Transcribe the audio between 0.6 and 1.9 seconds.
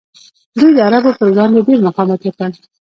د عربو پر وړاندې ډیر